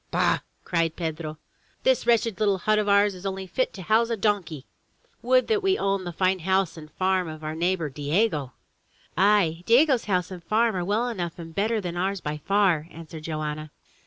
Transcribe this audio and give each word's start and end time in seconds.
"Bah!'' 0.09 0.39
cried 0.63 0.95
Pedro. 0.95 1.37
"This 1.83 2.07
wretched 2.07 2.39
little 2.39 2.57
hut 2.57 2.79
of 2.79 2.89
ours 2.89 3.13
is 3.13 3.23
only 3.23 3.45
fit 3.45 3.71
to 3.75 3.83
house 3.83 4.09
a 4.09 4.17
donkey! 4.17 4.65
Would 5.21 5.45
that 5.47 5.61
we 5.61 5.77
owned 5.77 6.07
the 6.07 6.11
fine 6.11 6.39
house 6.39 6.75
and 6.75 6.89
farm 6.93 7.27
of 7.27 7.43
our 7.43 7.53
neighbor, 7.53 7.87
Diego!" 7.87 8.53
"Aye! 9.15 9.61
Diego's 9.67 10.05
house 10.05 10.31
and 10.31 10.43
farm 10.43 10.75
are 10.75 10.83
well 10.83 11.07
enough 11.07 11.37
and 11.37 11.53
better 11.53 11.79
than 11.79 11.97
ours 11.97 12.19
by 12.19 12.37
far," 12.37 12.87
answered 12.89 13.21
Joanna. 13.25 13.69